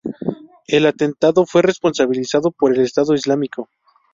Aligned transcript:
El 0.65 0.87
atentado 0.87 1.45
fue 1.45 1.61
responsabilizado 1.61 2.49
por 2.49 2.73
el 2.73 2.79
Estado 2.81 3.13
Islámico. 3.13 3.69